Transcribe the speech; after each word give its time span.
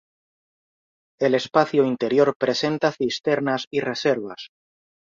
El 1.27 1.35
espacio 1.35 1.85
interior 1.85 2.35
presenta 2.35 2.91
cisternas 2.91 3.67
y 3.69 3.81
reservas. 3.81 4.49